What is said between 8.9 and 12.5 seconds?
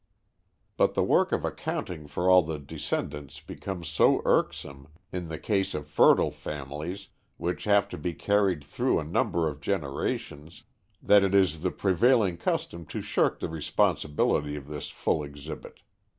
a number of generations, that it is the prevailing